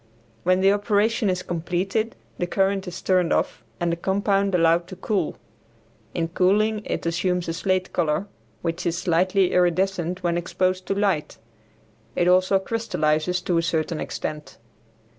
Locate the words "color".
7.93-8.25